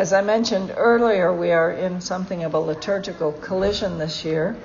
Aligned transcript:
As 0.00 0.14
I 0.14 0.22
mentioned 0.22 0.72
earlier, 0.74 1.30
we 1.30 1.52
are 1.52 1.70
in 1.70 2.00
something 2.00 2.42
of 2.42 2.54
a 2.54 2.58
liturgical 2.58 3.32
collision 3.32 3.98
this 3.98 4.24
year. 4.24 4.56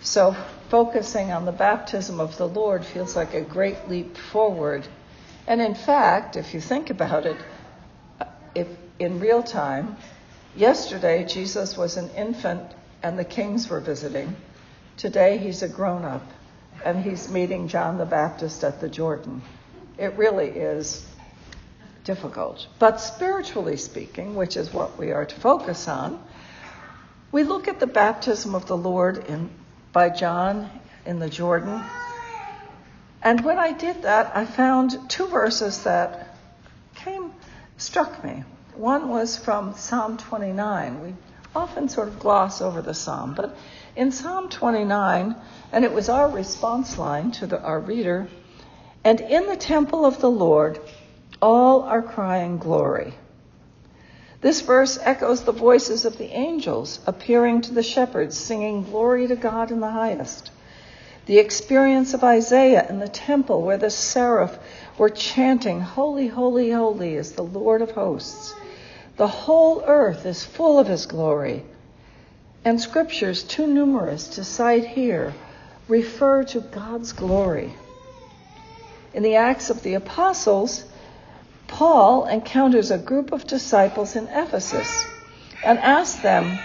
So, 0.00 0.34
focusing 0.70 1.30
on 1.30 1.44
the 1.44 1.52
baptism 1.52 2.18
of 2.18 2.38
the 2.38 2.48
Lord 2.48 2.82
feels 2.82 3.14
like 3.14 3.34
a 3.34 3.42
great 3.42 3.90
leap 3.90 4.16
forward. 4.16 4.88
And 5.46 5.60
in 5.60 5.74
fact, 5.74 6.36
if 6.36 6.54
you 6.54 6.62
think 6.62 6.88
about 6.88 7.26
it, 7.26 7.36
if 8.54 8.68
in 8.98 9.20
real 9.20 9.42
time, 9.42 9.98
yesterday 10.56 11.26
Jesus 11.26 11.76
was 11.76 11.98
an 11.98 12.08
infant 12.16 12.72
and 13.02 13.18
the 13.18 13.26
kings 13.26 13.68
were 13.68 13.80
visiting. 13.80 14.34
Today 14.96 15.36
he's 15.36 15.62
a 15.62 15.68
grown 15.68 16.06
up 16.06 16.26
and 16.86 17.04
he's 17.04 17.28
meeting 17.28 17.68
John 17.68 17.98
the 17.98 18.06
Baptist 18.06 18.64
at 18.64 18.80
the 18.80 18.88
Jordan. 18.88 19.42
It 19.98 20.16
really 20.16 20.48
is 20.48 21.04
difficult. 22.04 22.66
But 22.78 23.00
spiritually 23.00 23.76
speaking, 23.76 24.34
which 24.34 24.56
is 24.56 24.72
what 24.72 24.98
we 24.98 25.12
are 25.12 25.24
to 25.24 25.34
focus 25.34 25.88
on, 25.88 26.22
we 27.30 27.44
look 27.44 27.68
at 27.68 27.80
the 27.80 27.86
baptism 27.86 28.54
of 28.54 28.66
the 28.66 28.76
Lord 28.76 29.24
in, 29.26 29.50
by 29.92 30.10
John 30.10 30.70
in 31.06 31.18
the 31.18 31.30
Jordan. 31.30 31.82
And 33.22 33.44
when 33.44 33.58
I 33.58 33.72
did 33.72 34.02
that, 34.02 34.36
I 34.36 34.44
found 34.44 35.08
two 35.08 35.28
verses 35.28 35.84
that 35.84 36.36
came, 36.94 37.32
struck 37.76 38.22
me. 38.24 38.44
One 38.74 39.08
was 39.08 39.36
from 39.36 39.74
Psalm 39.74 40.16
29. 40.16 41.02
We 41.02 41.14
often 41.54 41.88
sort 41.88 42.08
of 42.08 42.18
gloss 42.18 42.60
over 42.60 42.82
the 42.82 42.94
psalm, 42.94 43.34
but 43.34 43.56
in 43.94 44.10
Psalm 44.10 44.48
29, 44.48 45.36
and 45.72 45.84
it 45.84 45.92
was 45.92 46.08
our 46.08 46.28
response 46.28 46.98
line 46.98 47.30
to 47.32 47.46
the, 47.46 47.60
our 47.60 47.78
reader, 47.78 48.28
and 49.04 49.20
in 49.20 49.46
the 49.46 49.56
temple 49.56 50.06
of 50.06 50.20
the 50.20 50.30
Lord, 50.30 50.80
all 51.42 51.82
are 51.82 52.00
crying 52.00 52.56
glory. 52.56 53.14
This 54.40 54.60
verse 54.60 54.98
echoes 55.02 55.42
the 55.42 55.52
voices 55.52 56.04
of 56.04 56.16
the 56.16 56.32
angels 56.32 57.00
appearing 57.06 57.60
to 57.62 57.74
the 57.74 57.82
shepherds, 57.82 58.38
singing 58.38 58.84
glory 58.84 59.26
to 59.26 59.36
God 59.36 59.70
in 59.70 59.80
the 59.80 59.90
highest. 59.90 60.50
The 61.26 61.38
experience 61.38 62.14
of 62.14 62.24
Isaiah 62.24 62.86
in 62.88 62.98
the 62.98 63.08
temple 63.08 63.62
where 63.62 63.76
the 63.76 63.90
seraph 63.90 64.58
were 64.98 65.10
chanting, 65.10 65.80
Holy, 65.80 66.28
holy, 66.28 66.70
holy 66.70 67.14
is 67.14 67.32
the 67.32 67.44
Lord 67.44 67.82
of 67.82 67.92
hosts. 67.92 68.54
The 69.16 69.28
whole 69.28 69.84
earth 69.86 70.26
is 70.26 70.44
full 70.44 70.78
of 70.78 70.88
his 70.88 71.06
glory. 71.06 71.64
And 72.64 72.80
scriptures 72.80 73.42
too 73.42 73.66
numerous 73.66 74.28
to 74.28 74.44
cite 74.44 74.86
here 74.86 75.34
refer 75.86 76.44
to 76.44 76.60
God's 76.60 77.12
glory. 77.12 77.74
In 79.14 79.22
the 79.22 79.36
Acts 79.36 79.70
of 79.70 79.82
the 79.82 79.94
Apostles, 79.94 80.84
Paul 81.72 82.26
encounters 82.26 82.90
a 82.90 82.98
group 82.98 83.32
of 83.32 83.46
disciples 83.46 84.14
in 84.14 84.28
Ephesus 84.28 85.06
and 85.64 85.78
asks 85.78 86.20
them, 86.20 86.58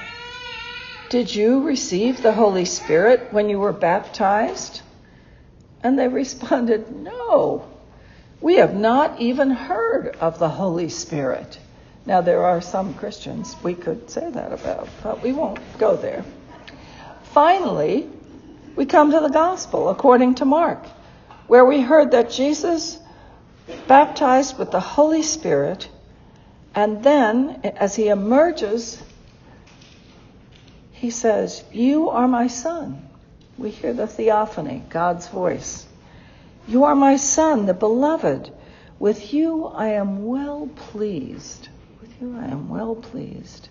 Did 1.10 1.34
you 1.34 1.64
receive 1.64 2.22
the 2.22 2.34
Holy 2.34 2.66
Spirit 2.66 3.30
when 3.32 3.48
you 3.48 3.58
were 3.58 3.72
baptized? 3.72 4.82
And 5.82 5.98
they 5.98 6.10
responded, 6.10 6.94
No, 6.94 7.66
we 8.42 8.56
have 8.56 8.76
not 8.76 9.22
even 9.22 9.50
heard 9.50 10.18
of 10.20 10.40
the 10.40 10.50
Holy 10.50 10.90
Spirit. 10.90 11.58
Now, 12.06 12.20
there 12.20 12.44
are 12.44 12.60
some 12.60 12.94
Christians 12.94 13.56
we 13.64 13.76
could 13.76 14.10
say 14.10 14.30
that 14.30 14.52
about, 14.52 14.90
but 15.02 15.24
we 15.24 15.32
won't 15.32 15.60
go 15.78 15.96
there. 15.96 16.26
Finally, 17.32 18.10
we 18.76 18.86
come 18.86 19.12
to 19.12 19.22
the 19.22 19.30
gospel 19.30 19.88
according 19.88 20.36
to 20.36 20.46
Mark, 20.46 20.86
where 21.48 21.64
we 21.64 21.80
heard 21.80 22.12
that 22.12 22.30
Jesus 22.30 23.00
baptized 23.88 24.58
with 24.58 24.72
the 24.72 24.80
Holy 24.80 25.24
Spirit, 25.24 25.90
and 26.76 27.04
then 27.04 27.62
as 27.64 27.96
he 27.96 28.08
emerges, 28.08 29.02
he 30.92 31.10
says, 31.10 31.64
You 31.72 32.10
are 32.10 32.28
my 32.28 32.48
son. 32.48 33.08
We 33.58 33.72
hear 33.72 33.94
the 33.94 34.08
theophany, 34.08 34.84
God's 34.90 35.28
voice. 35.28 35.86
You 36.68 36.84
are 36.84 36.96
my 36.96 37.18
son, 37.18 37.66
the 37.66 37.74
beloved. 37.74 38.52
With 39.00 39.34
you 39.34 39.68
I 39.68 39.90
am 39.90 40.26
well 40.26 40.70
pleased. 40.76 41.70
With 42.02 42.22
you 42.22 42.38
I 42.38 42.46
am 42.46 42.70
well 42.70 42.96
pleased. 42.96 43.70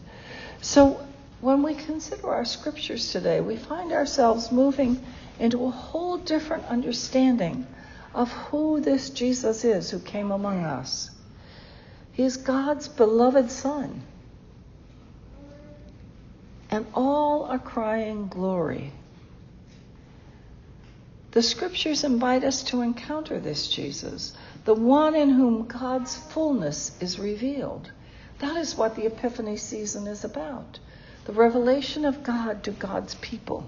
So 0.61 1.01
when 1.41 1.63
we 1.63 1.75
consider 1.75 2.29
our 2.31 2.45
scriptures 2.45 3.13
today, 3.13 3.41
we 3.41 3.57
find 3.57 3.93
ourselves 3.93 4.51
moving 4.51 5.03
into 5.39 5.67
a 5.67 5.71
whole 5.71 6.17
different 6.17 6.65
understanding 6.67 7.67
of 8.17 8.33
who 8.33 8.81
this 8.81 9.11
Jesus 9.11 9.63
is 9.63 9.91
who 9.91 9.99
came 10.01 10.31
among 10.31 10.65
us. 10.65 11.11
He 12.13 12.23
is 12.23 12.39
God's 12.39 12.89
beloved 12.89 13.51
Son. 13.51 14.03
And 16.71 16.87
all 16.95 17.45
are 17.45 17.59
crying 17.59 18.29
glory. 18.29 18.93
The 21.33 21.43
scriptures 21.43 22.05
invite 22.05 22.43
us 22.43 22.63
to 22.65 22.81
encounter 22.81 23.39
this 23.39 23.69
Jesus, 23.69 24.33
the 24.65 24.75
one 24.75 25.15
in 25.15 25.29
whom 25.29 25.67
God's 25.67 26.17
fullness 26.17 26.97
is 27.03 27.19
revealed. 27.19 27.93
That 28.39 28.57
is 28.57 28.77
what 28.77 28.97
the 28.97 29.05
Epiphany 29.05 29.59
season 29.59 30.07
is 30.07 30.25
about 30.25 30.79
the 31.27 31.33
revelation 31.33 32.05
of 32.05 32.23
God 32.23 32.63
to 32.63 32.71
God's 32.71 33.17
people. 33.17 33.67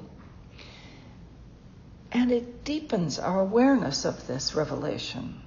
And 2.13 2.33
it 2.33 2.65
deepens 2.65 3.19
our 3.19 3.41
awareness 3.41 4.05
of 4.05 4.27
this 4.27 4.55
revelation. 4.55 5.41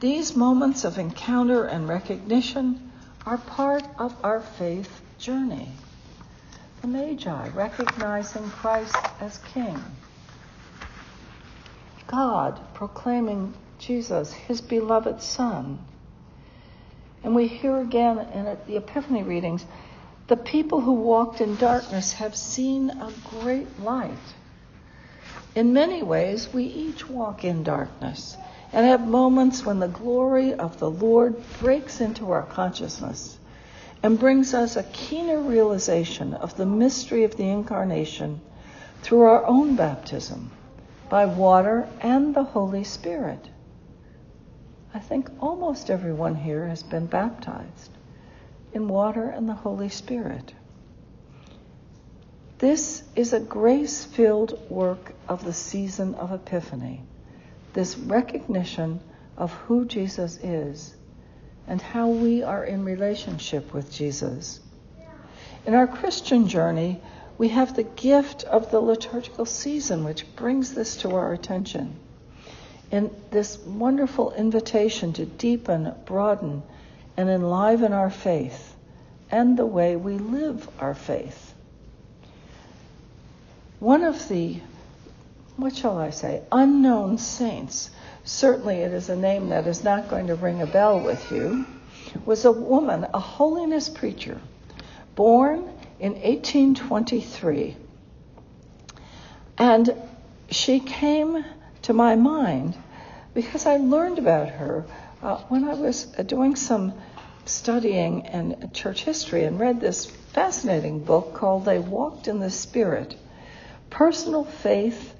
These 0.00 0.36
moments 0.36 0.84
of 0.84 0.98
encounter 0.98 1.64
and 1.64 1.88
recognition 1.88 2.92
are 3.26 3.38
part 3.38 3.84
of 3.98 4.14
our 4.22 4.40
faith 4.40 5.00
journey. 5.18 5.68
The 6.82 6.88
Magi 6.88 7.48
recognizing 7.48 8.50
Christ 8.50 8.96
as 9.20 9.38
King. 9.38 9.82
God 12.06 12.60
proclaiming 12.74 13.54
Jesus, 13.78 14.32
his 14.32 14.60
beloved 14.60 15.22
Son. 15.22 15.78
And 17.22 17.34
we 17.34 17.48
hear 17.48 17.78
again 17.78 18.18
in 18.18 18.44
the 18.66 18.76
Epiphany 18.76 19.22
readings 19.22 19.64
the 20.26 20.36
people 20.36 20.80
who 20.80 20.92
walked 20.92 21.40
in 21.40 21.56
darkness 21.56 22.14
have 22.14 22.36
seen 22.36 22.90
a 22.90 23.12
great 23.30 23.80
light. 23.80 24.12
In 25.54 25.72
many 25.72 26.02
ways, 26.02 26.52
we 26.52 26.64
each 26.64 27.08
walk 27.08 27.44
in 27.44 27.62
darkness 27.62 28.36
and 28.72 28.84
have 28.86 29.06
moments 29.06 29.64
when 29.64 29.78
the 29.78 29.88
glory 29.88 30.52
of 30.52 30.80
the 30.80 30.90
Lord 30.90 31.36
breaks 31.60 32.00
into 32.00 32.32
our 32.32 32.42
consciousness 32.42 33.38
and 34.02 34.18
brings 34.18 34.52
us 34.52 34.76
a 34.76 34.82
keener 34.82 35.38
realization 35.38 36.34
of 36.34 36.56
the 36.56 36.66
mystery 36.66 37.22
of 37.22 37.36
the 37.36 37.48
incarnation 37.48 38.40
through 39.02 39.22
our 39.22 39.46
own 39.46 39.76
baptism 39.76 40.50
by 41.08 41.24
water 41.24 41.88
and 42.00 42.34
the 42.34 42.42
Holy 42.42 42.82
Spirit. 42.82 43.48
I 44.92 44.98
think 44.98 45.30
almost 45.40 45.88
everyone 45.88 46.34
here 46.34 46.66
has 46.66 46.82
been 46.82 47.06
baptized 47.06 47.90
in 48.72 48.88
water 48.88 49.28
and 49.28 49.48
the 49.48 49.54
Holy 49.54 49.88
Spirit. 49.88 50.52
This 52.58 53.02
is 53.16 53.32
a 53.32 53.40
grace 53.40 54.04
filled 54.04 54.70
work 54.70 55.12
of 55.28 55.44
the 55.44 55.52
season 55.52 56.14
of 56.14 56.30
Epiphany, 56.30 57.02
this 57.72 57.98
recognition 57.98 59.00
of 59.36 59.52
who 59.52 59.84
Jesus 59.84 60.38
is 60.40 60.94
and 61.66 61.82
how 61.82 62.08
we 62.08 62.44
are 62.44 62.64
in 62.64 62.84
relationship 62.84 63.74
with 63.74 63.90
Jesus. 63.90 64.60
In 65.66 65.74
our 65.74 65.88
Christian 65.88 66.46
journey, 66.46 67.00
we 67.38 67.48
have 67.48 67.74
the 67.74 67.82
gift 67.82 68.44
of 68.44 68.70
the 68.70 68.80
liturgical 68.80 69.46
season, 69.46 70.04
which 70.04 70.24
brings 70.36 70.74
this 70.74 70.96
to 70.98 71.10
our 71.16 71.32
attention. 71.32 71.96
In 72.92 73.10
this 73.32 73.58
wonderful 73.58 74.32
invitation 74.32 75.12
to 75.14 75.26
deepen, 75.26 75.92
broaden, 76.04 76.62
and 77.16 77.28
enliven 77.28 77.92
our 77.92 78.10
faith 78.10 78.76
and 79.28 79.56
the 79.56 79.66
way 79.66 79.96
we 79.96 80.18
live 80.18 80.68
our 80.78 80.94
faith 80.94 81.53
one 83.80 84.04
of 84.04 84.28
the, 84.28 84.60
what 85.56 85.76
shall 85.76 85.98
I 85.98 86.10
say, 86.10 86.42
unknown 86.52 87.18
saints, 87.18 87.90
certainly 88.24 88.76
it 88.76 88.92
is 88.92 89.08
a 89.08 89.16
name 89.16 89.48
that 89.50 89.66
is 89.66 89.84
not 89.84 90.08
going 90.08 90.28
to 90.28 90.34
ring 90.34 90.62
a 90.62 90.66
bell 90.66 91.00
with 91.00 91.30
you, 91.30 91.66
was 92.24 92.44
a 92.44 92.52
woman, 92.52 93.06
a 93.12 93.18
holiness 93.18 93.88
preacher, 93.88 94.40
born 95.14 95.68
in 95.98 96.12
1823. 96.12 97.76
And 99.58 99.94
she 100.50 100.80
came 100.80 101.44
to 101.82 101.92
my 101.92 102.16
mind 102.16 102.76
because 103.34 103.66
I 103.66 103.76
learned 103.76 104.18
about 104.18 104.48
her 104.48 104.84
uh, 105.22 105.38
when 105.48 105.64
I 105.64 105.74
was 105.74 106.06
uh, 106.16 106.22
doing 106.22 106.56
some 106.56 106.94
studying 107.44 108.24
in 108.26 108.70
church 108.72 109.04
history 109.04 109.44
and 109.44 109.58
read 109.58 109.80
this 109.80 110.06
fascinating 110.06 111.04
book 111.04 111.34
called 111.34 111.64
They 111.64 111.78
Walked 111.78 112.28
in 112.28 112.38
the 112.38 112.50
Spirit 112.50 113.16
personal 113.94 114.42
faith 114.42 115.14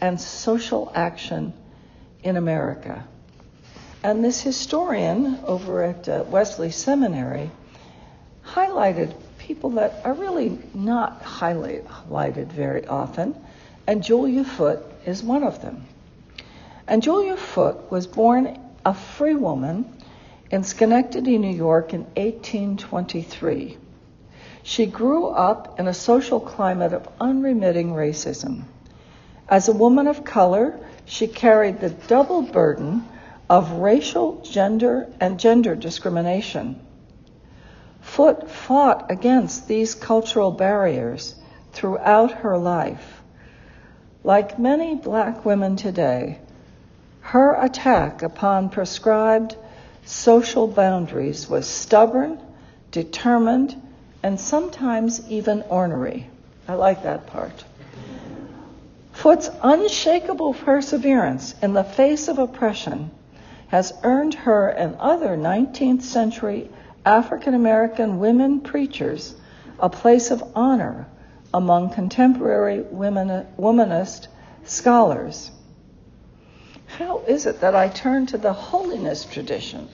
and 0.00 0.20
social 0.20 0.92
action 0.94 1.52
in 2.22 2.36
America. 2.36 3.04
And 4.04 4.24
this 4.24 4.40
historian 4.40 5.40
over 5.44 5.82
at 5.82 6.08
uh, 6.08 6.24
Wesley 6.28 6.70
Seminary 6.70 7.50
highlighted 8.46 9.12
people 9.38 9.70
that 9.70 10.00
are 10.04 10.14
really 10.14 10.60
not 10.74 11.24
highlighted 11.24 12.52
very 12.52 12.86
often, 12.86 13.34
and 13.88 14.00
Julia 14.00 14.44
Foote 14.44 14.84
is 15.04 15.24
one 15.24 15.42
of 15.42 15.60
them. 15.60 15.84
And 16.86 17.02
Julia 17.02 17.36
Foote 17.36 17.90
was 17.90 18.06
born 18.06 18.60
a 18.86 18.94
free 18.94 19.34
woman 19.34 19.92
in 20.52 20.62
Schenectady, 20.62 21.36
New 21.36 21.54
York 21.54 21.92
in 21.94 22.02
1823. 22.14 23.76
She 24.70 24.86
grew 24.86 25.26
up 25.26 25.80
in 25.80 25.88
a 25.88 25.92
social 25.92 26.38
climate 26.38 26.92
of 26.92 27.08
unremitting 27.20 27.92
racism. 27.92 28.66
As 29.48 29.66
a 29.66 29.72
woman 29.72 30.06
of 30.06 30.22
color, 30.22 30.78
she 31.04 31.26
carried 31.26 31.80
the 31.80 31.90
double 31.90 32.42
burden 32.42 33.04
of 33.48 33.80
racial, 33.80 34.40
gender, 34.42 35.08
and 35.18 35.40
gender 35.40 35.74
discrimination. 35.74 36.78
Foote 38.00 38.48
fought 38.48 39.10
against 39.10 39.66
these 39.66 39.96
cultural 39.96 40.52
barriers 40.52 41.34
throughout 41.72 42.30
her 42.30 42.56
life. 42.56 43.22
Like 44.22 44.56
many 44.56 44.94
black 44.94 45.44
women 45.44 45.74
today, 45.74 46.38
her 47.22 47.60
attack 47.60 48.22
upon 48.22 48.68
prescribed 48.68 49.56
social 50.04 50.68
boundaries 50.68 51.50
was 51.50 51.66
stubborn, 51.66 52.40
determined, 52.92 53.74
and 54.22 54.38
sometimes 54.38 55.28
even 55.28 55.62
ornery. 55.62 56.28
I 56.68 56.74
like 56.74 57.02
that 57.02 57.26
part. 57.26 57.64
Foote's 59.12 59.50
unshakable 59.62 60.54
perseverance 60.54 61.54
in 61.62 61.72
the 61.72 61.84
face 61.84 62.28
of 62.28 62.38
oppression 62.38 63.10
has 63.68 63.92
earned 64.02 64.34
her 64.34 64.68
and 64.68 64.96
other 64.96 65.36
19th 65.36 66.02
century 66.02 66.70
African 67.04 67.54
American 67.54 68.18
women 68.18 68.60
preachers 68.60 69.34
a 69.78 69.88
place 69.88 70.30
of 70.30 70.42
honor 70.54 71.06
among 71.52 71.90
contemporary 71.90 72.82
women, 72.82 73.46
womanist 73.58 74.28
scholars. 74.64 75.50
How 76.86 77.18
is 77.26 77.46
it 77.46 77.60
that 77.60 77.74
I 77.74 77.88
turn 77.88 78.26
to 78.26 78.38
the 78.38 78.52
holiness 78.52 79.24
tradition? 79.24 79.88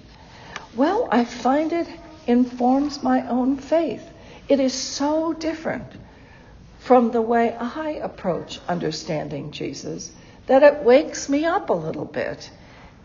Well, 0.74 1.08
I 1.10 1.24
find 1.24 1.72
it 1.72 1.88
informs 2.26 3.02
my 3.02 3.26
own 3.28 3.56
faith. 3.56 4.02
It 4.48 4.60
is 4.60 4.72
so 4.74 5.32
different 5.32 5.86
from 6.78 7.10
the 7.10 7.22
way 7.22 7.52
I 7.54 7.98
approach 8.02 8.60
understanding 8.68 9.50
Jesus 9.50 10.12
that 10.46 10.62
it 10.62 10.84
wakes 10.84 11.28
me 11.28 11.44
up 11.44 11.68
a 11.68 11.72
little 11.72 12.04
bit 12.04 12.48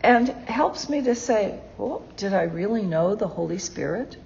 and 0.01 0.29
helps 0.29 0.87
me 0.87 1.01
to 1.01 1.15
say, 1.15 1.59
well, 1.77 2.03
did 2.15 2.33
I 2.33 2.43
really 2.43 2.83
know 2.83 3.15
the 3.15 3.27
Holy 3.27 3.57
Spirit? 3.57 4.17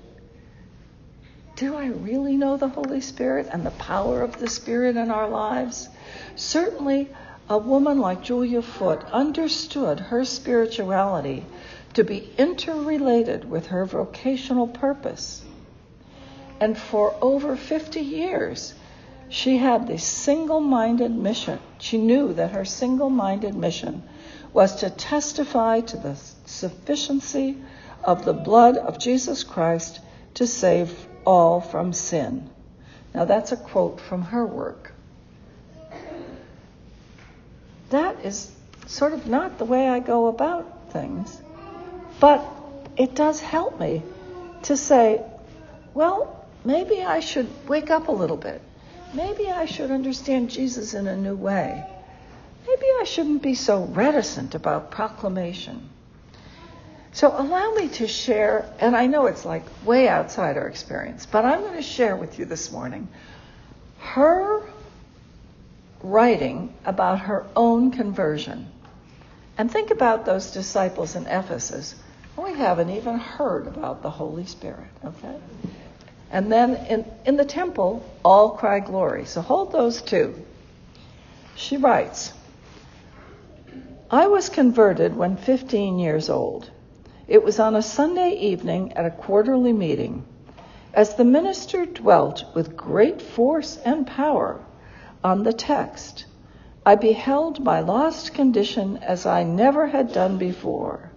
Do 1.55 1.75
I 1.77 1.85
really 1.85 2.35
know 2.35 2.57
the 2.57 2.67
Holy 2.67 2.99
Spirit 2.99 3.47
and 3.49 3.65
the 3.65 3.71
power 3.71 4.21
of 4.21 4.37
the 4.39 4.49
Spirit 4.49 4.97
in 4.97 5.09
our 5.09 5.29
lives? 5.29 5.87
Certainly, 6.35 7.09
a 7.47 7.57
woman 7.57 7.99
like 7.99 8.23
Julia 8.23 8.61
Foote 8.61 9.05
understood 9.05 10.01
her 10.01 10.25
spirituality 10.25 11.45
to 11.93 12.03
be 12.03 12.29
interrelated 12.37 13.49
with 13.49 13.67
her 13.67 13.85
vocational 13.85 14.67
purpose. 14.67 15.44
And 16.59 16.77
for 16.77 17.15
over 17.21 17.55
50 17.55 17.99
years, 17.99 18.73
she 19.29 19.57
had 19.57 19.87
this 19.87 20.03
single 20.03 20.61
minded 20.61 21.11
mission. 21.11 21.59
She 21.79 21.97
knew 21.97 22.33
that 22.33 22.51
her 22.51 22.65
single 22.65 23.09
minded 23.09 23.55
mission 23.55 24.03
was 24.53 24.77
to 24.77 24.89
testify 24.89 25.81
to 25.81 25.97
the 25.97 26.15
sufficiency 26.45 27.57
of 28.03 28.23
the 28.23 28.33
blood 28.33 28.77
of 28.77 28.99
Jesus 28.99 29.43
Christ 29.43 29.99
to 30.35 30.47
save 30.47 31.07
all 31.25 31.59
from 31.59 31.91
sin. 31.91 32.49
Now, 33.13 33.25
that's 33.25 33.51
a 33.51 33.57
quote 33.57 33.99
from 33.99 34.21
her 34.23 34.45
work. 34.45 34.93
That 37.89 38.23
is 38.23 38.51
sort 38.87 39.13
of 39.13 39.27
not 39.27 39.57
the 39.57 39.65
way 39.65 39.89
I 39.89 39.99
go 39.99 40.27
about 40.27 40.91
things, 40.91 41.41
but 42.19 42.45
it 42.97 43.15
does 43.15 43.39
help 43.39 43.79
me 43.79 44.03
to 44.63 44.77
say, 44.77 45.21
well, 45.93 46.44
maybe 46.65 47.01
I 47.03 47.19
should 47.19 47.47
wake 47.67 47.89
up 47.89 48.07
a 48.07 48.11
little 48.11 48.37
bit 48.37 48.61
maybe 49.15 49.49
I 49.49 49.65
should 49.65 49.91
understand 49.91 50.49
Jesus 50.49 50.93
in 50.93 51.07
a 51.07 51.15
new 51.15 51.35
way. 51.35 51.83
Maybe 52.67 52.85
I 52.99 53.03
shouldn't 53.05 53.41
be 53.41 53.55
so 53.55 53.85
reticent 53.85 54.55
about 54.55 54.91
proclamation. 54.91 55.89
So 57.13 57.29
allow 57.29 57.73
me 57.73 57.87
to 57.89 58.07
share, 58.07 58.69
and 58.79 58.95
I 58.95 59.07
know 59.07 59.27
it's 59.27 59.45
like 59.45 59.63
way 59.85 60.07
outside 60.09 60.57
our 60.57 60.67
experience, 60.67 61.25
but 61.25 61.45
I'm 61.45 61.61
going 61.61 61.75
to 61.75 61.81
share 61.81 62.15
with 62.15 62.39
you 62.39 62.45
this 62.45 62.71
morning 62.71 63.07
her 63.99 64.61
writing 66.03 66.73
about 66.83 67.21
her 67.21 67.45
own 67.55 67.91
conversion. 67.91 68.71
And 69.57 69.71
think 69.71 69.91
about 69.91 70.25
those 70.25 70.51
disciples 70.51 71.15
in 71.15 71.25
Ephesus. 71.27 71.95
We 72.37 72.53
haven't 72.53 72.89
even 72.89 73.17
heard 73.17 73.67
about 73.67 74.01
the 74.01 74.09
Holy 74.09 74.45
Spirit, 74.45 74.89
okay? 75.05 75.37
And 76.35 76.51
then 76.51 76.75
in, 76.87 77.05
in 77.23 77.37
the 77.37 77.45
temple, 77.45 78.03
all 78.25 78.49
cry 78.49 78.81
glory. 78.81 79.23
So 79.23 79.39
hold 79.39 79.71
those 79.71 80.01
two. 80.01 80.35
She 81.55 81.77
writes 81.77 82.33
I 84.11 84.27
was 84.27 84.49
converted 84.49 85.15
when 85.15 85.37
15 85.37 85.97
years 85.97 86.29
old. 86.29 86.69
It 87.29 87.41
was 87.41 87.57
on 87.61 87.73
a 87.73 87.81
Sunday 87.81 88.31
evening 88.31 88.91
at 88.97 89.05
a 89.05 89.11
quarterly 89.11 89.71
meeting. 89.71 90.25
As 90.93 91.15
the 91.15 91.23
minister 91.23 91.85
dwelt 91.85 92.43
with 92.53 92.75
great 92.75 93.21
force 93.21 93.77
and 93.77 94.05
power 94.05 94.59
on 95.23 95.43
the 95.43 95.53
text, 95.53 96.25
I 96.85 96.95
beheld 96.95 97.63
my 97.63 97.79
lost 97.79 98.33
condition 98.33 98.97
as 98.97 99.25
I 99.25 99.43
never 99.43 99.87
had 99.87 100.11
done 100.11 100.37
before. 100.37 101.13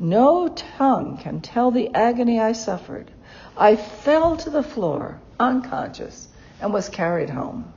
No 0.00 0.48
tongue 0.48 1.18
can 1.18 1.40
tell 1.40 1.70
the 1.70 1.94
agony 1.94 2.40
I 2.40 2.50
suffered. 2.50 3.12
I 3.58 3.76
fell 3.76 4.36
to 4.36 4.50
the 4.50 4.62
floor, 4.62 5.18
unconscious, 5.40 6.28
and 6.60 6.74
was 6.74 6.90
carried 6.90 7.30
home. 7.30 7.72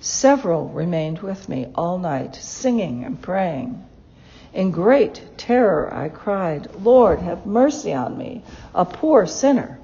Several 0.00 0.68
remained 0.68 1.18
with 1.18 1.48
me 1.48 1.66
all 1.74 1.98
night, 1.98 2.36
singing 2.36 3.02
and 3.02 3.20
praying. 3.20 3.84
In 4.54 4.70
great 4.70 5.36
terror, 5.36 5.92
I 5.92 6.08
cried, 6.08 6.68
Lord, 6.80 7.18
have 7.18 7.46
mercy 7.46 7.92
on 7.92 8.16
me, 8.16 8.44
a 8.74 8.84
poor 8.84 9.26
sinner. 9.26 9.80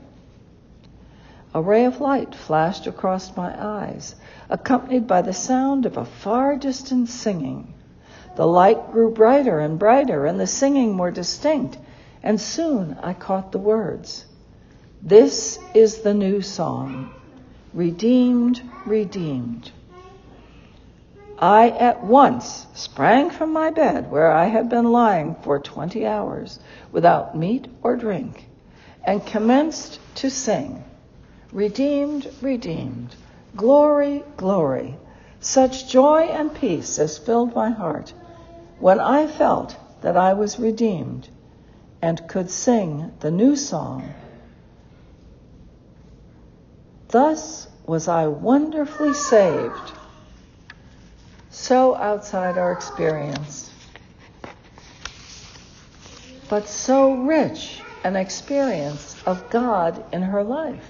A 1.53 1.61
ray 1.61 1.85
of 1.85 2.01
light 2.01 2.35
flashed 2.35 2.87
across 2.87 3.37
my 3.37 3.55
eyes, 3.59 4.15
accompanied 4.49 5.09
by 5.09 5.23
the 5.23 5.33
sound 5.33 5.85
of 5.85 5.97
a 5.97 6.05
far 6.05 6.57
distant 6.57 7.09
singing. 7.09 7.75
The 8.37 8.47
light 8.47 8.93
grew 8.93 9.11
brighter 9.11 9.59
and 9.59 9.79
brighter, 9.79 10.27
and 10.27 10.39
the 10.39 10.47
singing 10.47 10.95
more 10.95 11.11
distinct, 11.11 11.77
and 12.23 12.41
soon 12.41 12.97
I 13.03 13.15
caught 13.15 13.51
the 13.51 13.59
words. 13.59 14.27
This 15.05 15.59
is 15.75 16.03
the 16.03 16.15
new 16.15 16.43
song 16.43 17.11
Redeemed, 17.75 18.63
Redeemed. 18.87 19.73
I 21.37 21.71
at 21.71 22.05
once 22.05 22.69
sprang 22.75 23.31
from 23.31 23.53
my 23.53 23.71
bed 23.71 24.13
where 24.13 24.31
I 24.31 24.45
had 24.45 24.69
been 24.69 24.93
lying 24.93 25.35
for 25.43 25.59
20 25.59 26.07
hours 26.07 26.61
without 26.93 27.37
meat 27.37 27.67
or 27.83 27.97
drink 27.97 28.49
and 29.05 29.27
commenced 29.27 29.99
to 30.19 30.31
sing 30.31 30.85
Redeemed, 31.53 32.29
Redeemed, 32.41 33.17
Glory, 33.57 34.23
Glory. 34.37 34.97
Such 35.41 35.89
joy 35.89 36.29
and 36.31 36.55
peace 36.55 37.01
as 37.01 37.19
filled 37.19 37.57
my 37.57 37.71
heart 37.71 38.13
when 38.79 39.01
I 39.01 39.27
felt 39.27 39.75
that 40.03 40.17
I 40.17 40.35
was 40.35 40.61
redeemed 40.61 41.29
and 42.01 42.29
could 42.29 42.53
sing 42.53 43.11
the 43.19 43.33
new 43.33 43.57
song 43.57 44.15
Thus 47.13 47.69
was 47.87 48.09
I 48.09 48.27
wonderfully 48.27 49.13
saved. 49.13 49.93
So 51.51 51.95
outside 51.95 52.57
our 52.57 52.73
experience, 52.73 53.71
but 56.49 56.67
so 56.67 57.13
rich 57.13 57.83
an 58.03 58.17
experience 58.17 59.15
of 59.27 59.51
God 59.51 60.03
in 60.13 60.23
her 60.23 60.43
life. 60.43 60.89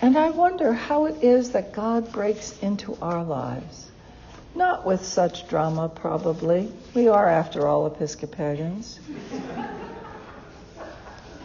And 0.00 0.16
I 0.16 0.30
wonder 0.30 0.72
how 0.72 1.04
it 1.04 1.22
is 1.22 1.50
that 1.50 1.74
God 1.74 2.10
breaks 2.10 2.58
into 2.62 2.96
our 3.02 3.22
lives. 3.22 3.90
Not 4.54 4.86
with 4.86 5.04
such 5.04 5.46
drama, 5.46 5.90
probably. 5.90 6.72
We 6.94 7.08
are, 7.08 7.28
after 7.28 7.66
all, 7.66 7.86
Episcopalians. 7.86 8.98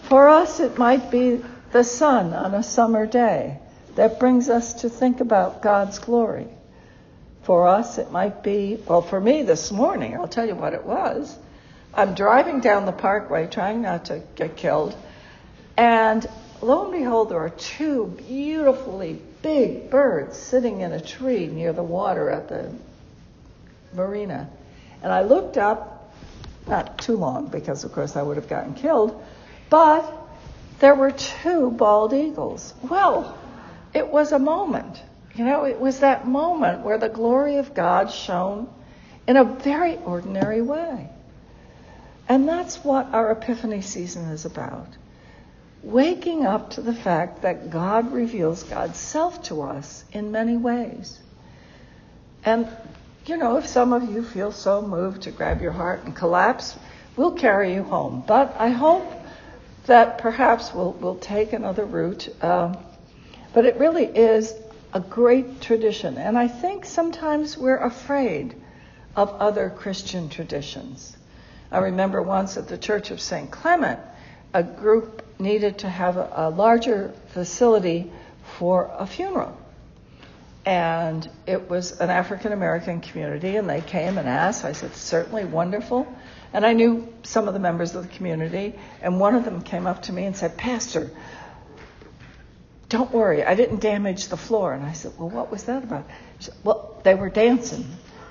For 0.04 0.30
us, 0.30 0.62
it 0.62 0.78
might 0.78 1.12
be 1.12 1.42
the 1.72 1.84
sun 1.84 2.34
on 2.34 2.54
a 2.54 2.64
summer 2.64 3.06
day 3.06 3.60
that 3.96 4.20
brings 4.20 4.50
us 4.50 4.82
to 4.82 4.90
think 4.90 5.20
about 5.20 5.62
God's 5.62 6.00
glory. 6.00 6.48
For 7.44 7.68
us, 7.68 7.98
it 7.98 8.12
might 8.12 8.44
be, 8.44 8.80
well, 8.88 9.02
for 9.02 9.20
me 9.20 9.44
this 9.44 9.72
morning, 9.72 10.16
I'll 10.16 10.28
tell 10.28 10.48
you 10.48 10.56
what 10.56 10.74
it 10.74 10.86
was. 10.86 11.38
I'm 11.94 12.14
driving 12.14 12.60
down 12.60 12.86
the 12.86 12.92
parkway 12.92 13.48
trying 13.48 13.82
not 13.82 14.06
to 14.06 14.22
get 14.36 14.56
killed, 14.56 14.96
And 15.78 16.28
lo 16.62 16.84
and 16.84 16.92
behold, 16.92 17.30
there 17.30 17.40
are 17.40 17.50
two 17.50 18.14
beautifully 18.28 19.20
big 19.42 19.90
birds 19.90 20.38
sitting 20.38 20.82
in 20.82 20.92
a 20.92 21.00
tree 21.00 21.48
near 21.48 21.74
the 21.74 21.84
water 21.84 22.30
at 22.30 22.50
the 22.50 22.72
marina. 23.94 24.50
And 25.02 25.12
I 25.12 25.22
looked 25.22 25.58
up, 25.58 26.14
not 26.68 27.00
too 27.00 27.16
long 27.16 27.48
because, 27.48 27.84
of 27.86 27.94
course, 27.94 28.16
I 28.16 28.22
would 28.22 28.36
have 28.36 28.50
gotten 28.50 28.74
killed, 28.74 29.24
but 29.70 30.19
there 30.80 30.96
were 30.96 31.12
two 31.12 31.72
bald 31.72 32.14
eagles. 32.14 32.74
Well, 32.82 33.38
it 33.94 34.08
was 34.08 34.32
a 34.32 34.40
moment. 34.40 35.02
You 35.36 35.46
know, 35.46 35.66
it 35.66 35.80
was 35.80 36.00
that 36.00 36.28
moment 36.28 36.82
where 36.82 36.98
the 36.98 37.10
glory 37.10 37.58
of 37.58 37.74
God 37.74 38.12
shone 38.12 38.70
in 39.28 39.38
a 39.38 39.44
very 39.44 39.98
ordinary 39.98 40.62
way. 40.62 41.10
And 42.28 42.48
that's 42.48 42.84
what 42.84 43.14
our 43.14 43.32
Epiphany 43.32 43.82
season 43.82 44.26
is 44.26 44.46
about. 44.46 44.88
Waking 45.82 46.46
up 46.46 46.72
to 46.72 46.82
the 46.82 46.94
fact 46.94 47.42
that 47.42 47.70
God 47.70 48.12
reveals 48.12 48.64
God's 48.64 49.00
self 49.00 49.44
to 49.44 49.62
us 49.62 50.04
in 50.12 50.32
many 50.32 50.58
ways. 50.58 51.20
And, 52.44 52.68
you 53.26 53.38
know, 53.38 53.58
if 53.58 53.68
some 53.68 53.94
of 53.94 54.10
you 54.10 54.24
feel 54.24 54.52
so 54.52 54.82
moved 54.82 55.24
to 55.24 55.32
grab 55.32 55.62
your 55.62 55.72
heart 55.72 56.04
and 56.04 56.16
collapse, 56.16 56.78
we'll 57.16 57.32
carry 57.32 57.74
you 57.74 57.84
home. 57.84 58.24
But 58.28 58.56
I 58.60 58.70
hope 58.70 59.19
that 59.86 60.18
perhaps 60.18 60.74
we'll, 60.74 60.94
we'll 60.94 61.18
take 61.18 61.54
another 61.54 61.86
route. 61.86 62.30
Um, 62.44 62.78
but 63.54 63.66
it 63.66 63.78
really 63.78 64.06
is 64.06 64.54
a 64.94 65.00
great 65.00 65.62
tradition. 65.62 66.18
And 66.18 66.38
I 66.38 66.48
think 66.48 66.86
sometimes 66.86 67.58
we're 67.58 67.78
afraid 67.78 68.56
of 69.16 69.30
other 69.30 69.70
Christian 69.70 70.30
traditions. 70.30 71.16
I 71.72 71.80
remember 71.80 72.22
once 72.22 72.58
at 72.58 72.68
the 72.68 72.78
Church 72.78 73.12
of 73.12 73.22
St. 73.22 73.52
Clement, 73.52 74.00
a 74.54 74.64
group 74.64 75.24
needed 75.40 75.80
to 75.80 75.90
have 75.90 76.18
a, 76.18 76.32
a 76.36 76.50
larger 76.50 77.14
facility 77.34 78.12
for 78.58 78.92
a 78.98 79.06
funeral. 79.06 79.56
And 80.66 81.30
it 81.48 81.70
was 81.70 82.00
an 82.00 82.10
African 82.10 82.52
American 82.52 83.02
community, 83.02 83.56
and 83.56 83.70
they 83.70 83.82
came 83.82 84.18
and 84.18 84.28
asked. 84.28 84.66
I 84.66 84.74
said, 84.74 84.96
certainly 84.96 85.46
wonderful. 85.46 86.08
And 86.54 86.66
I 86.66 86.74
knew 86.74 87.08
some 87.24 87.48
of 87.48 87.54
the 87.54 87.60
members 87.60 87.94
of 87.96 88.04
the 88.04 88.16
community, 88.16 88.74
and 89.02 89.20
one 89.20 89.36
of 89.36 89.46
them 89.46 89.62
came 89.62 89.86
up 89.86 90.04
to 90.04 90.14
me 90.14 90.26
and 90.26 90.36
said, 90.36 90.58
Pastor, 90.58 91.12
don't 92.90 93.12
worry, 93.12 93.44
I 93.44 93.54
didn't 93.54 93.82
damage 93.82 94.28
the 94.30 94.38
floor. 94.38 94.74
And 94.74 94.84
I 94.84 94.94
said, 94.94 95.14
Well, 95.18 95.30
what 95.30 95.52
was 95.52 95.66
that 95.66 95.84
about? 95.84 96.06
She 96.40 96.46
said, 96.46 96.56
Well, 96.64 97.00
they 97.04 97.14
were 97.14 97.30
dancing 97.30 97.86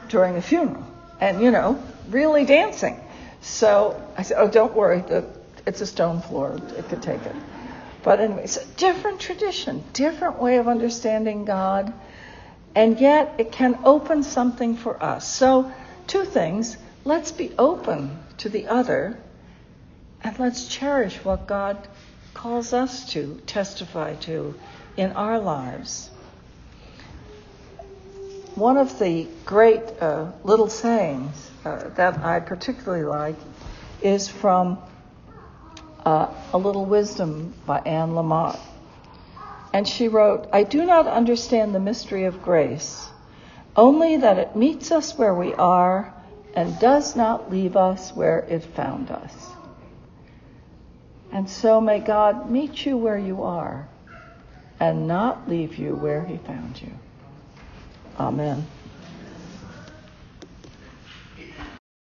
during 0.08 0.34
the 0.34 0.42
funeral, 0.42 0.84
and 1.20 1.40
you 1.40 1.52
know, 1.52 1.82
really 2.08 2.44
dancing. 2.44 3.00
So 3.40 4.02
I 4.16 4.22
said, 4.22 4.38
Oh, 4.40 4.48
don't 4.48 4.74
worry, 4.74 5.04
it's 5.64 5.80
a 5.80 5.86
stone 5.86 6.20
floor, 6.20 6.58
it 6.76 6.88
could 6.88 7.02
take 7.02 7.24
it. 7.24 7.36
But 8.02 8.20
anyway, 8.20 8.44
it's 8.44 8.56
a 8.56 8.66
different 8.76 9.20
tradition, 9.20 9.84
different 9.92 10.40
way 10.40 10.56
of 10.56 10.66
understanding 10.66 11.44
God, 11.44 11.92
and 12.74 12.98
yet 12.98 13.36
it 13.38 13.52
can 13.52 13.78
open 13.84 14.24
something 14.24 14.76
for 14.76 15.00
us. 15.00 15.28
So, 15.28 15.70
two 16.08 16.24
things 16.24 16.76
let's 17.08 17.32
be 17.32 17.50
open 17.58 18.18
to 18.36 18.50
the 18.50 18.66
other, 18.66 19.18
and 20.22 20.38
let's 20.38 20.68
cherish 20.68 21.16
what 21.24 21.46
God 21.46 21.88
calls 22.34 22.74
us 22.74 23.10
to 23.14 23.40
testify 23.46 24.14
to 24.16 24.54
in 24.94 25.12
our 25.12 25.38
lives. 25.38 26.10
One 28.56 28.76
of 28.76 28.98
the 28.98 29.26
great 29.46 29.82
uh, 30.02 30.32
little 30.44 30.68
sayings 30.68 31.50
uh, 31.64 31.88
that 31.96 32.18
I 32.18 32.40
particularly 32.40 33.04
like 33.04 33.36
is 34.02 34.28
from 34.28 34.76
uh, 36.04 36.28
A 36.52 36.58
Little 36.58 36.84
Wisdom 36.84 37.54
by 37.64 37.78
Anne 37.78 38.10
Lamott. 38.10 38.60
And 39.72 39.88
she 39.88 40.08
wrote, 40.08 40.46
I 40.52 40.62
do 40.62 40.84
not 40.84 41.06
understand 41.06 41.74
the 41.74 41.80
mystery 41.80 42.24
of 42.24 42.42
grace, 42.42 43.08
only 43.74 44.18
that 44.18 44.36
it 44.36 44.54
meets 44.54 44.92
us 44.92 45.16
where 45.16 45.34
we 45.34 45.54
are 45.54 46.12
and 46.54 46.78
does 46.78 47.14
not 47.16 47.50
leave 47.50 47.76
us 47.76 48.14
where 48.14 48.40
it 48.40 48.64
found 48.64 49.10
us. 49.10 49.34
And 51.32 51.48
so 51.48 51.80
may 51.80 52.00
God 52.00 52.50
meet 52.50 52.84
you 52.86 52.96
where 52.96 53.18
you 53.18 53.42
are 53.42 53.88
and 54.80 55.06
not 55.06 55.48
leave 55.48 55.76
you 55.76 55.94
where 55.94 56.24
he 56.24 56.38
found 56.38 56.80
you. 56.80 56.92
Amen. 58.18 58.66